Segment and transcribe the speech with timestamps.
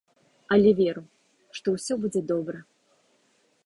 [0.55, 1.03] Але веру,
[1.59, 2.57] што ўсё будзе добра.